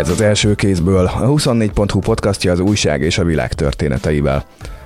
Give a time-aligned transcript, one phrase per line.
[0.00, 4.44] Ez az első kézből, a 24.hu podcastja az újság és a világ történeteivel.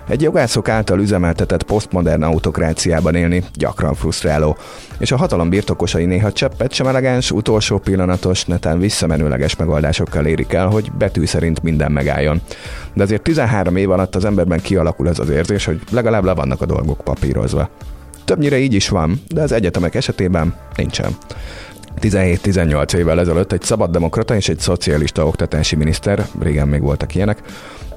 [0.08, 4.56] Egy jogászok által üzemeltetett posztmodern autokráciában élni gyakran frusztráló,
[4.98, 10.66] és a hatalom birtokosai néha cseppet sem elegáns, utolsó pillanatos, netán visszamenőleges megoldásokkal érik el,
[10.66, 12.40] hogy betű szerint minden megálljon.
[12.94, 16.60] De azért 13 év alatt az emberben kialakul az az érzés, hogy legalább le vannak
[16.60, 17.68] a dolgok papírozva.
[18.24, 21.16] Többnyire így is van, de az egyetemek esetében nincsen.
[22.00, 27.42] 17-18 évvel ezelőtt egy szabaddemokrata és egy szocialista oktatási miniszter, régen még voltak ilyenek,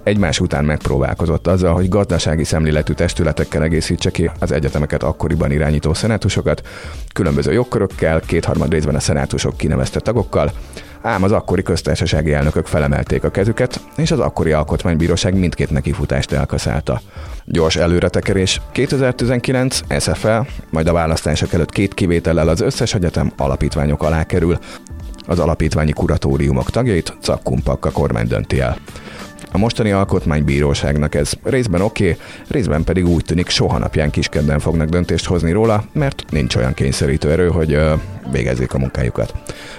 [0.08, 6.68] egymás után megpróbálkozott azzal, hogy gazdasági szemléletű testületekkel egészítse ki az egyetemeket akkoriban irányító szenátusokat,
[7.14, 10.52] különböző jogkörökkel, kétharmad részben a szenátusok kinevezte tagokkal,
[11.02, 17.02] ám az akkori köztársasági elnökök felemelték a kezüket, és az akkori alkotmánybíróság mindkét nekifutást elkaszálta.
[17.46, 24.24] Gyors előretekerés, 2019 SFL, majd a választások előtt két kivétellel az összes egyetem alapítványok alá
[24.24, 24.58] kerül.
[25.26, 28.78] Az alapítványi kuratóriumok tagjait Cakkumpak a kormány dönti el.
[29.58, 34.90] A mostani alkotmánybíróságnak ez részben oké, okay, részben pedig úgy tűnik soha napján kiskedden fognak
[34.90, 38.00] döntést hozni róla, mert nincs olyan kényszerítő erő, hogy uh,
[38.32, 39.34] végezzék a munkájukat.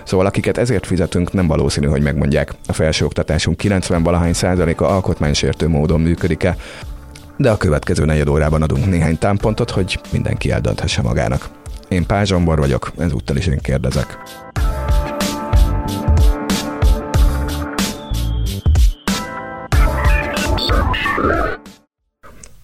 [0.04, 6.56] Szóval akiket ezért fizetünk, nem valószínű, hogy megmondják, a felsőoktatásunk 90-valahány százaléka alkotmánysértő módon működik-e,
[7.36, 11.48] de a következő negyed órában adunk néhány támpontot, hogy mindenki eldönthesse magának.
[11.88, 14.18] Én Pázsombor vagyok, ezúttal is én kérdezek.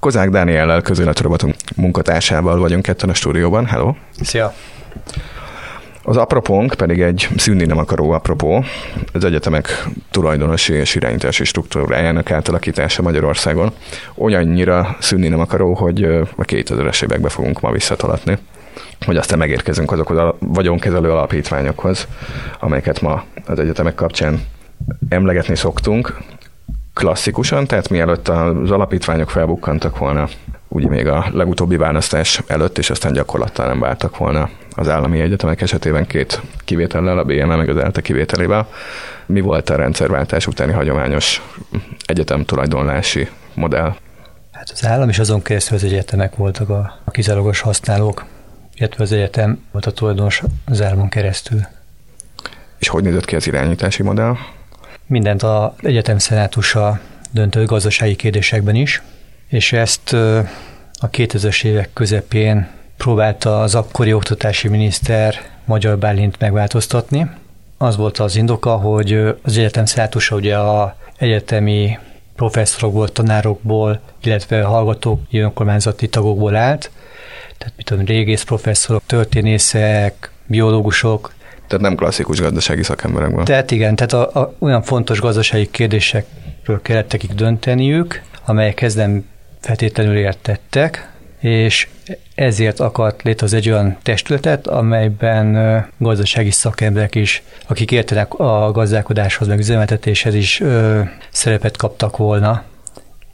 [0.04, 3.66] Kozák Dániellel közéletrobotunk munkatársával vagyunk ketten a stúdióban.
[3.66, 3.94] Hello!
[4.20, 4.54] Szia!
[6.02, 8.64] Az apropónk pedig egy szűnni nem akaró apropó,
[9.12, 13.72] az egyetemek tulajdonosi és irányítási struktúrájának átalakítása Magyarországon.
[14.14, 16.04] Olyannyira szűnni nem akaró, hogy
[16.36, 18.38] a 2000-es évekbe fogunk ma visszatolatni
[19.06, 22.06] hogy aztán megérkezünk azokhoz a vagyonkezelő alapítványokhoz,
[22.60, 24.40] amelyeket ma az egyetemek kapcsán
[25.08, 26.16] emlegetni szoktunk,
[26.94, 30.28] klasszikusan, tehát mielőtt az alapítványok felbukkantak volna,
[30.68, 35.60] ugye még a legutóbbi választás előtt, és aztán gyakorlattal nem váltak volna az állami egyetemek
[35.60, 38.68] esetében két kivétellel, a BME meg az ELTE kivételével.
[39.26, 41.42] Mi volt a rendszerváltás utáni hagyományos
[42.06, 43.94] egyetem tulajdonlási modell?
[44.52, 48.24] Hát az állam is azon keresztül az egyetemek voltak a, a kizárólagos használók,
[48.74, 51.60] illetve az egyetem volt a tulajdonos az államon keresztül.
[52.78, 54.36] És hogy nézett ki az irányítási modell?
[55.06, 57.00] Mindent az egyetem szenátusa
[57.30, 59.02] döntő gazdasági kérdésekben is,
[59.48, 60.12] és ezt
[61.00, 67.30] a 2000-es évek közepén próbálta az akkori oktatási miniszter Magyar Bálint megváltoztatni.
[67.78, 69.12] Az volt az indoka, hogy
[69.42, 71.98] az egyetem szenátusa ugye a egyetemi
[72.36, 76.90] professzorokból, tanárokból, illetve hallgatók, önkormányzati tagokból állt,
[77.58, 81.32] tehát mit tudom, régész professzorok, történészek, biológusok,
[81.66, 83.44] tehát nem klasszikus gazdasági szakemberek van.
[83.44, 89.24] Tehát igen, tehát a, a, olyan fontos gazdasági kérdésekről kellett nekik dönteniük, amelyekhez nem
[89.60, 91.88] feltétlenül értettek, és
[92.34, 99.58] ezért akart létrehozni egy olyan testületet, amelyben gazdasági szakemberek is, akik értenek a gazdálkodáshoz, meg
[99.58, 101.00] üzemeltetéshez is ö,
[101.30, 102.62] szerepet kaptak volna,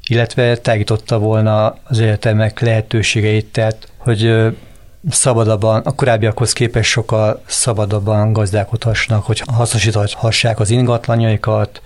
[0.06, 4.22] illetve tágította volna az egyetemek lehetőségeit, tehát hogy
[5.08, 11.82] szabadabban, a korábbiakhoz képest sokkal szabadabban gazdálkodhassanak, hogy hasznosíthassák az ingatlanjaikat,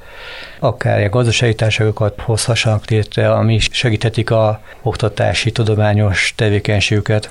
[0.58, 7.30] akár a gazdasági társadalmakat hozhassanak létre, ami segíthetik a oktatási, tudományos tevékenységüket.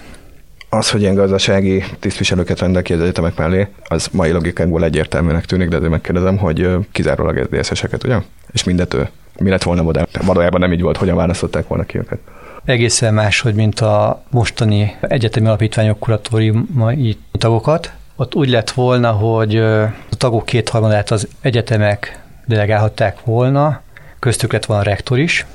[0.69, 5.67] Az, hogy ilyen gazdasági tisztviselőket rendel ki az egyetemek mellé, az mai logikákból egyértelműnek tűnik,
[5.67, 8.17] de azért megkérdezem, hogy kizárólag SZDSZ-eket, ugye?
[8.51, 9.09] És mindet ő.
[9.39, 10.07] Mi lett volna modell?
[10.25, 12.19] Valójában nem így volt, hogyan választották volna ki őket
[12.66, 17.94] egészen máshogy, mint a mostani egyetemi alapítványok kuratóriumai tagokat.
[18.16, 23.81] Ott úgy lett volna, hogy a tagok kétharmadát az egyetemek delegálhatták volna,
[24.19, 25.46] köztük lett volna a rektor is,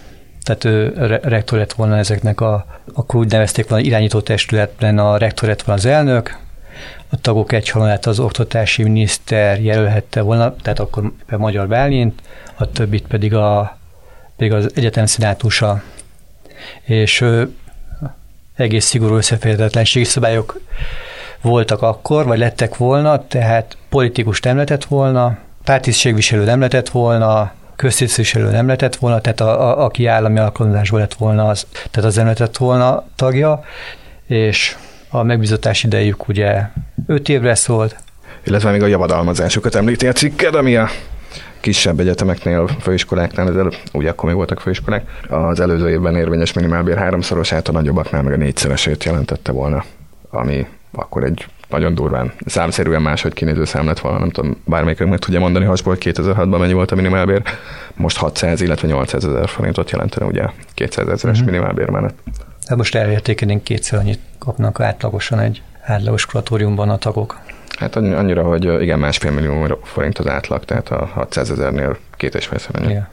[0.42, 5.48] tehát ő rektor lett volna ezeknek a, akkor úgy nevezték volna irányító testületben, a rektor
[5.48, 6.38] lett volna az elnök,
[7.10, 12.22] a tagok egyharmadát az oktatási miniszter jelölhette volna, tehát akkor Magyar Bálint,
[12.54, 13.76] a többit pedig, a,
[14.36, 15.82] pedig az egyetem szenátusa
[16.82, 17.24] és
[18.56, 20.60] egész szigorú összeférhetetlenségi szabályok
[21.40, 28.50] voltak akkor, vagy lettek volna, tehát politikus nem lehetett volna, pártisztségviselő nem lehetett volna, köztisztviselő
[28.50, 32.24] nem lehetett volna, tehát a, a, aki állami alkalmazásból lett volna, az, tehát az nem
[32.24, 33.64] lehetett volna tagja,
[34.26, 34.76] és
[35.08, 36.62] a megbízatás idejük ugye
[37.06, 37.96] 5 évre szólt.
[38.44, 40.88] Illetve még a javadalmazásokat említi a cikked, ami a
[41.60, 47.68] kisebb egyetemeknél, főiskoláknál, az ugye akkor még voltak főiskolák, az előző évben érvényes minimálbér háromszorosát,
[47.68, 49.84] a nagyobbaknál meg a négyszeresét jelentette volna
[50.30, 55.18] ami akkor egy nagyon durván, számszerűen máshogy kinéző szám lett volna, nem tudom, bármelyikünk meg
[55.18, 57.42] tudja mondani hasból, hogy 2006-ban mennyi volt a minimálbér,
[57.94, 61.46] most 600, illetve 800 ezer forintot jelentene ugye 200 ezeres mm-hmm.
[61.46, 62.18] minimálbér mellett.
[62.66, 67.38] Hát most elértékenénk kétszer annyit kapnak átlagosan egy átlagos kuratóriumban a tagok.
[67.78, 72.46] Hát annyira, hogy igen, másfél millió forint az átlag, tehát a 600 ezernél két és
[72.46, 73.04] fél yeah.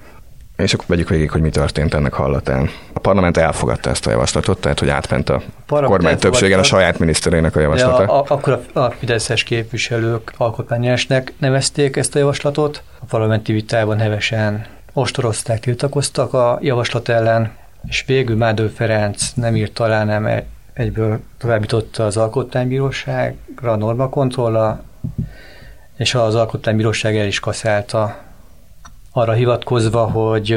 [0.57, 2.69] És akkor vegyük végig, hogy mi történt ennek hallatán.
[2.93, 6.99] A parlament elfogadta ezt a javaslatot, tehát hogy átment a, a kormány többségen a saját
[6.99, 8.01] miniszterének a javaslata.
[8.01, 12.83] Ja, a, akkor a, a Fideszes képviselők alkotmányosnak nevezték ezt a javaslatot.
[12.99, 17.51] A parlamenti vitában hevesen ostorozták, tiltakoztak a javaslat ellen,
[17.87, 20.45] és végül Mádő Ferenc nem írt alá, nem e-
[20.75, 24.83] egyből továbbította az alkotmánybíróságra, a normakontrolla,
[25.97, 28.17] és az alkotmánybíróság el is kaszálta
[29.11, 30.51] arra hivatkozva, hogy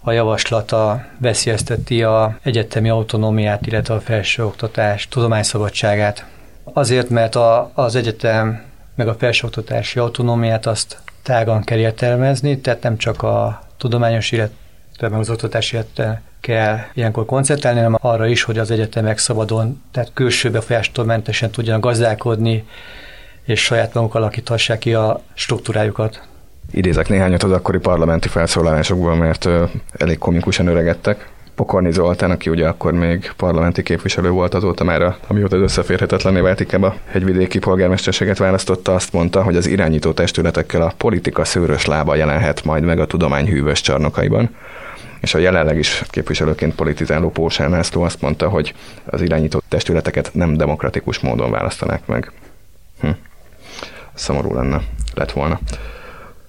[0.00, 6.26] a javaslata veszélyezteti a egyetemi autonómiát, illetve a felsőoktatás tudományszabadságát.
[6.64, 8.62] Azért, mert a, az egyetem
[8.94, 14.65] meg a felsőoktatási autonómiát azt tágan kell értelmezni, tehát nem csak a tudományos, illetve
[15.00, 20.10] meg az oktatás illetve kell ilyenkor koncentrálni, hanem arra is, hogy az egyetemek szabadon, tehát
[20.14, 22.64] külső befolyástól mentesen tudjanak gazdálkodni,
[23.44, 26.22] és saját maguk alakíthassák ki a struktúrájukat.
[26.70, 29.48] Idézek néhányat az akkori parlamenti felszólalásokból, mert
[29.92, 31.28] elég komikusan öregedtek.
[31.54, 36.72] Pokorni Zoltán, aki ugye akkor még parlamenti képviselő volt azóta már, amióta az összeférhetetlené vált,
[36.72, 42.64] a hegyvidéki polgármesterséget választotta, azt mondta, hogy az irányító testületekkel a politika szőrös lába jelenhet
[42.64, 44.50] majd meg a tudomány hűvös csarnokaiban
[45.20, 48.74] és a jelenleg is képviselőként politizáló Pósán László azt mondta, hogy
[49.04, 52.32] az irányító testületeket nem demokratikus módon választanák meg.
[53.00, 53.10] Hm.
[54.14, 54.80] Szomorú lenne,
[55.14, 55.60] lett volna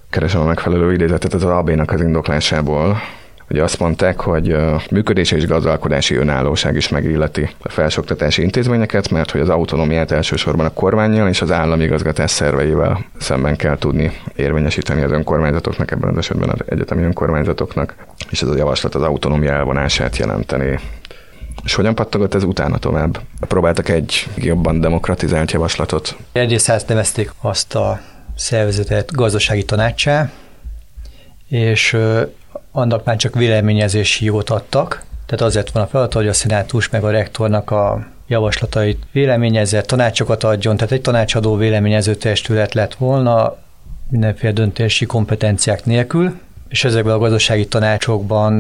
[0.10, 2.98] keresem a megfelelő idézetet az AB-nak az indoklásából,
[3.50, 9.32] Ugye azt mondták, hogy a működési és gazdálkodási önállóság is megilleti a felsoktatási intézményeket, mert
[9.32, 15.02] hogy az autonómiát elsősorban a kormányjal és az állami igazgatás szerveivel szemben kell tudni érvényesíteni
[15.02, 17.96] az önkormányzatoknak, ebben az esetben az egyetemi önkormányzatoknak,
[18.30, 20.80] és ez a javaslat az autonómia elvonását jelenteni.
[21.64, 23.20] És hogyan pattogott ez utána tovább?
[23.40, 26.16] Próbáltak egy jobban demokratizált javaslatot?
[26.32, 28.00] Egyrészt ezt nevezték azt a
[28.36, 30.32] szervezetet gazdasági tanácsá,
[31.48, 31.98] és
[32.78, 37.04] annak már csak véleményezési jogot adtak, tehát azért van a feladat, hogy a szenátus meg
[37.04, 43.58] a rektornak a javaslatait véleményezze, tanácsokat adjon, tehát egy tanácsadó véleményező testület lett volna
[44.10, 48.58] mindenféle döntési kompetenciák nélkül, és ezekben a gazdasági tanácsokban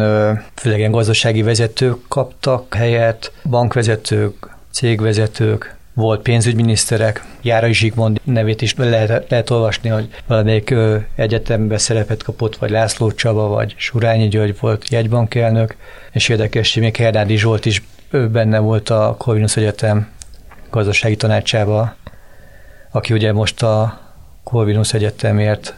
[0.55, 9.29] főleg ilyen gazdasági vezetők kaptak helyet, bankvezetők, cégvezetők, volt pénzügyminiszterek, Járai Zsigmond nevét is lehet,
[9.29, 14.89] lehet olvasni, hogy valamelyik ö, egyetemben szerepet kapott, vagy László Csaba, vagy Surányi György volt
[14.89, 15.75] jegybankelnök,
[16.11, 20.09] és érdekes, hogy még Hernádi Zsolt is ő benne volt a Corvinus Egyetem
[20.69, 21.95] gazdasági tanácsába,
[22.91, 23.99] aki ugye most a
[24.43, 25.73] Corvinus Egyetemért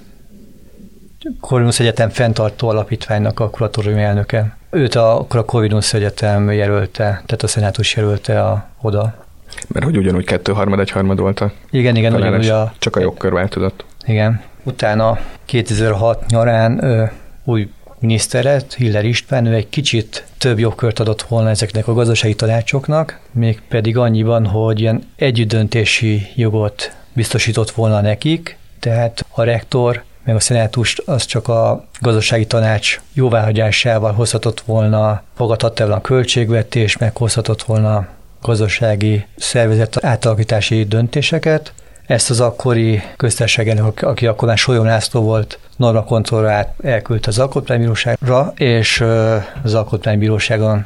[1.39, 4.57] Corvinus Egyetem fenntartó alapítványnak a kuratórium elnöke.
[4.69, 9.27] Őt a, akkor a Corvinus Egyetem jelölte, tehát a szenátus jelölte a, oda.
[9.67, 12.73] Mert hogy ugyanúgy kettő harmad, egy harmad volt a Igen, igen, ugyanúgy a...
[12.77, 13.85] Csak a jogkör változott.
[14.05, 14.41] Igen.
[14.63, 17.03] Utána 2006 nyarán ö,
[17.43, 17.69] új
[17.99, 23.19] miniszter lett, Hiller István, ő egy kicsit több jogkört adott volna ezeknek a gazdasági tanácsoknak,
[23.31, 30.39] még pedig annyiban, hogy ilyen együttdöntési jogot biztosított volna nekik, tehát a rektor meg a
[30.39, 37.63] szenátust az csak a gazdasági tanács jóváhagyásával hozhatott volna, fogadhatta volna a költségvetés, meg hozhatott
[37.63, 38.07] volna
[38.41, 41.73] gazdasági szervezet átalakítási döntéseket.
[42.05, 48.53] Ezt az akkori köztársaság aki akkor már Solyom László volt, Norma Kontrollát elküldte az Alkotmánybíróságra,
[48.55, 49.03] és
[49.63, 50.85] az Alkotmánybíróságon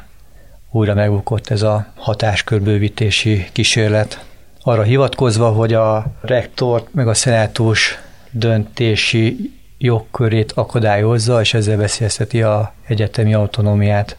[0.70, 4.24] újra megbukott ez a hatáskörbővítési kísérlet.
[4.60, 7.98] Arra hivatkozva, hogy a rektort meg a szenátus
[8.30, 14.16] döntési jogkörét akadályozza, és ezzel veszélyezteti a egyetemi autonómiát.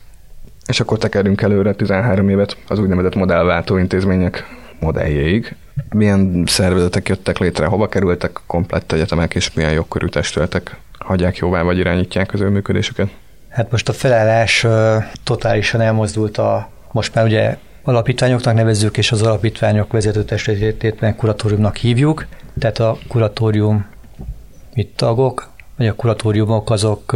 [0.67, 4.45] És akkor tekerünk előre 13 évet az úgynevezett modellváltó intézmények
[4.79, 5.55] modelljéig.
[5.89, 11.77] Milyen szervezetek jöttek létre, hova kerültek komplett egyetemek, és milyen jogkörű testületek hagyják jóvá, vagy
[11.77, 13.09] irányítják az ő működésüket?
[13.49, 14.65] Hát most a felállás
[15.23, 22.25] totálisan elmozdult a, most már ugye alapítványoknak nevezzük, és az alapítványok vezetőtestületét meg kuratóriumnak hívjuk.
[22.59, 23.85] Tehát a kuratórium
[24.73, 27.15] mit tagok, vagy a kuratóriumok azok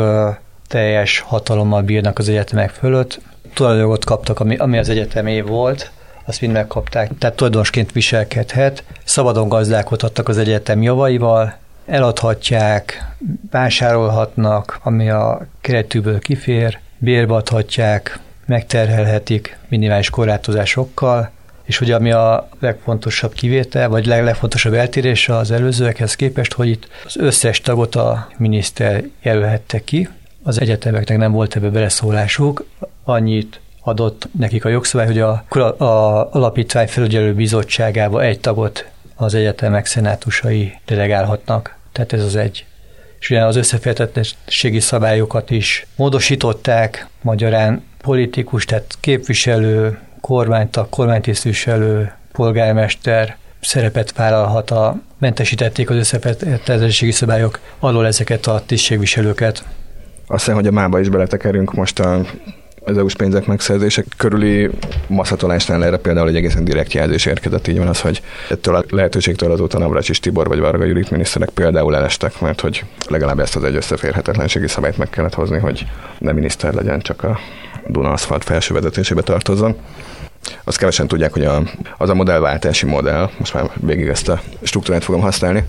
[0.68, 3.22] teljes hatalommal bírnak az egyetemek fölött,
[3.54, 5.92] tulajdonjogot kaptak, ami, ami az egyetemé volt,
[6.26, 7.12] azt mind megkapták.
[7.18, 13.14] Tehát tulajdonosként viselkedhet, szabadon gazdálkodhattak az egyetem javaival, eladhatják,
[13.52, 21.30] vásárolhatnak, ami a keretűből kifér, bérbe adhatják, megterhelhetik minimális korlátozásokkal,
[21.64, 26.88] És ugye ami a legfontosabb kivétel, vagy leg, legfontosabb eltérés az előzőekhez képest, hogy itt
[27.06, 30.10] az összes tagot a miniszter jelölhette ki,
[30.44, 32.66] az egyetemeknek nem volt ebbe beleszólásuk,
[33.10, 38.86] annyit adott nekik a jogszabály, hogy a, a alapítvány felügyelő bizottságába egy tagot
[39.16, 41.76] az egyetemek szenátusai delegálhatnak.
[41.92, 42.66] Tehát ez az egy.
[43.20, 54.14] És ugye az összeférhetetlenségi szabályokat is módosították, magyarán politikus, tehát képviselő, kormánytag, kormánytisztviselő, polgármester szerepet
[54.14, 59.64] vállalhat a mentesítették az összeférhetetlenségi szabályok alól ezeket a tisztségviselőket.
[60.28, 62.26] Azt hiszem, hogy a mába is beletekerünk most a
[62.84, 64.70] az EU-s pénzek megszerzése körüli
[65.08, 69.52] maszatolásnál erre például egy egészen direkt jelzés érkezett, így van az, hogy ettől a lehetőségtől
[69.52, 73.76] azóta Navracsis Tibor vagy Varga Judit miniszterek például elestek, mert hogy legalább ezt az egy
[73.76, 75.86] összeférhetetlenségi szabályt meg kellett hozni, hogy
[76.20, 77.40] nem miniszter legyen, csak a
[77.88, 79.76] Duna aszfalt felső vezetésébe tartozzon.
[80.64, 81.62] Azt kevesen tudják, hogy a,
[81.98, 85.64] az a modellváltási modell, most már végig ezt a struktúrát fogom használni,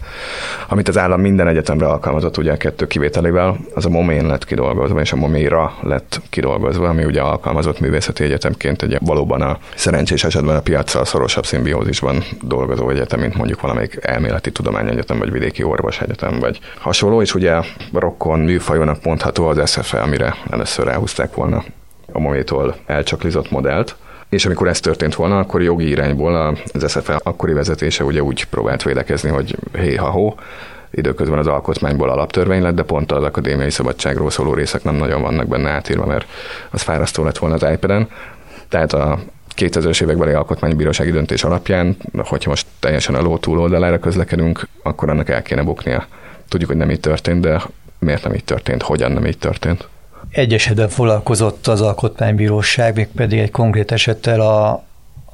[0.68, 5.00] amit az állam minden egyetemre alkalmazott, ugye a kettő kivételével, az a momén lett kidolgozva,
[5.00, 10.56] és a moméra lett kidolgozva, ami ugye alkalmazott művészeti egyetemként egy valóban a szerencsés esetben
[10.56, 16.60] a piacsal szorosabb szimbiózisban dolgozó egyetem, mint mondjuk valamelyik elméleti tudományegyetem, vagy vidéki orvosegyetem, vagy
[16.78, 17.60] hasonló, és ugye
[17.92, 21.64] rokkon műfajónak mondható az SFE, amire először elhúzták volna
[22.12, 23.96] a mométól elcsaklizott modellt,
[24.30, 28.82] és amikor ez történt volna, akkor jogi irányból az SFL akkori vezetése ugye úgy próbált
[28.82, 30.34] védekezni, hogy hé ha hó,
[30.90, 35.46] időközben az alkotmányból alaptörvény lett, de pont az akadémiai szabadságról szóló részek nem nagyon vannak
[35.46, 36.26] benne átírva, mert
[36.70, 38.08] az fárasztó lett volna az iPad-en.
[38.68, 39.18] Tehát a
[39.56, 45.42] 2000-es évekbeli alkotmánybírósági döntés alapján, hogyha most teljesen a ló túloldalára közlekedünk, akkor annak el
[45.42, 46.06] kéne buknia.
[46.48, 47.62] Tudjuk, hogy nem így történt, de
[47.98, 49.88] miért nem így történt, hogyan nem így történt?
[50.30, 54.84] Egy esetben foglalkozott az Alkotmánybíróság, mégpedig egy konkrét esettel a,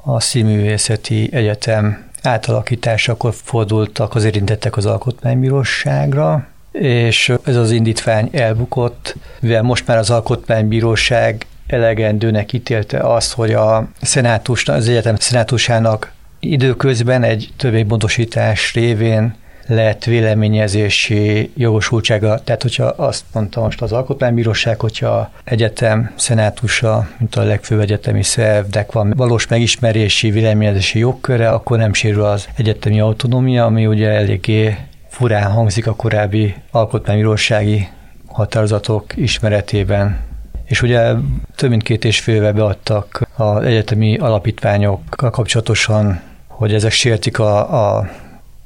[0.03, 9.61] a Színművészeti Egyetem átalakításakor fordultak az érintettek az Alkotmánybíróságra, és ez az indítvány elbukott, mivel
[9.61, 17.49] most már az Alkotmánybíróság elegendőnek ítélte azt, hogy a szenátus, az egyetem szenátusának időközben egy
[17.57, 19.35] törvénymódosítás révén
[19.67, 22.39] lehet véleményezési jogosultsága.
[22.43, 28.91] Tehát, hogyha azt mondta most az Alkotmánybíróság, hogyha egyetem szenátusa, mint a legfőbb egyetemi szervnek
[28.91, 34.77] van valós megismerési, véleményezési jogköre, akkor nem sérül az egyetemi autonómia, ami ugye eléggé
[35.09, 37.87] furán hangzik a korábbi alkotmánybírósági
[38.27, 40.17] határozatok ismeretében.
[40.65, 41.13] És ugye
[41.55, 47.95] több mint két és fél éve beadtak az egyetemi alapítványokkal kapcsolatosan, hogy ezek sértik a,
[47.97, 48.09] a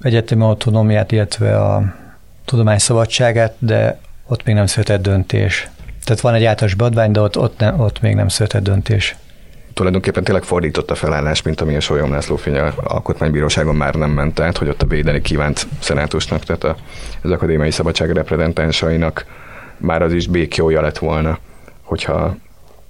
[0.02, 1.84] egyetemi autonómiát, illetve a
[2.46, 5.70] tudomány szabadságát, de ott még nem született döntés.
[6.04, 9.16] Tehát van egy általános beadvány, de ott, ott, ne, ott még nem született döntés.
[9.74, 14.40] Tulajdonképpen tényleg fordított a felállás, mint ami a Solyom László fény alkotmánybíróságon már nem ment
[14.40, 16.76] át, hogy ott a védeni kívánt szenátusnak, tehát a,
[17.22, 19.26] az akadémiai szabadság reprezentánsainak
[19.78, 21.40] már az is békjója lett volna,
[21.82, 22.36] hogyha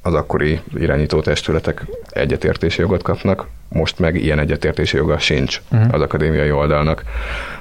[0.01, 5.93] az akkori irányító testületek egyetértési jogot kapnak, most meg ilyen egyetértési joga sincs uh-huh.
[5.93, 7.03] az akadémiai oldalnak.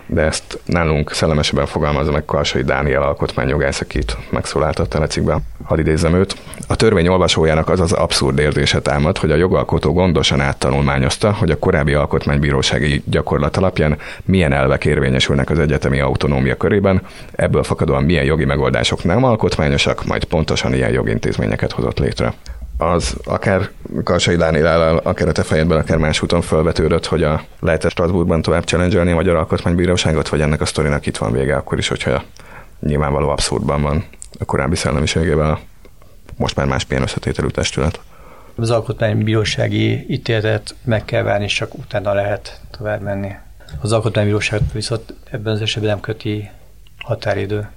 [0.06, 5.40] De ezt nálunk szellemesebben fogalmazza meg Karsai Dániel alkotmányjogász, akit megszólaltat a telecikben.
[5.64, 6.36] Hadd idézzem őt.
[6.66, 11.58] A törvény olvasójának az az abszurd érzése támad, hogy a jogalkotó gondosan áttanulmányozta, hogy a
[11.58, 17.02] korábbi alkotmánybírósági gyakorlat alapján milyen elvek érvényesülnek az egyetemi autonómia körében,
[17.32, 22.34] ebből fakadóan milyen jogi megoldások nem alkotmányosak, majd pontosan ilyen jogintézményeket hozott létre
[22.80, 23.70] az akár
[24.04, 28.64] Karsai Dániel, akár a te fejedben, akár más úton felvetődött, hogy a lehet Strasbourgban tovább
[28.64, 32.22] challenge a Magyar Alkotmánybíróságot, vagy ennek a sztorinak itt van vége, akkor is, hogyha
[32.80, 34.04] nyilvánvaló abszurdban van
[34.38, 35.58] a korábbi szellemiségével
[36.36, 38.00] most már más milyen összetételű testület.
[38.54, 43.30] Az alkotmánybírósági ítéletet meg kell várni, és csak utána lehet tovább menni.
[43.80, 46.50] Az alkotmánybíróság viszont ebben az esetben nem köti
[46.98, 47.68] határidő.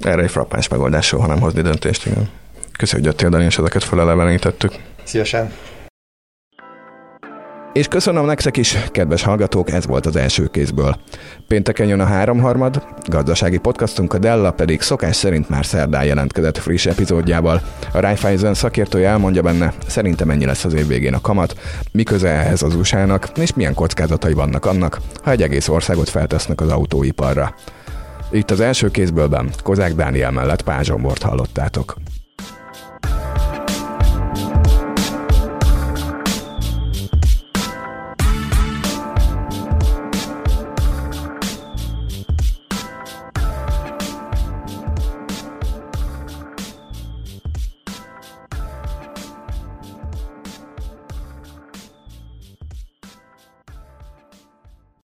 [0.00, 2.28] Erre egy frappáns megoldás soha nem hozni döntést, igen.
[2.80, 4.72] Köszönjük, hogy jöttél, Dani, és ezeket felelevenítettük.
[5.04, 5.52] Szívesen.
[7.72, 10.96] És köszönöm nektek is, kedves hallgatók, ez volt az első kézből.
[11.48, 16.86] Pénteken jön a háromharmad, gazdasági podcastunk a Della pedig szokás szerint már szerdán jelentkezett friss
[16.86, 17.62] epizódjával.
[17.92, 21.58] A Raiffeisen szakértője elmondja benne, szerintem mennyi lesz az év végén a kamat,
[21.92, 26.60] mi köze ehhez az usa és milyen kockázatai vannak annak, ha egy egész országot feltesznek
[26.60, 27.54] az autóiparra.
[28.30, 31.94] Itt az első kézbőlben Kozák Dániel mellett Pázsombort hallottátok.